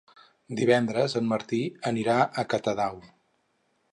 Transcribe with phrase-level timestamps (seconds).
[0.59, 1.59] Divendres en Martí
[1.91, 2.99] anirà a Catadau.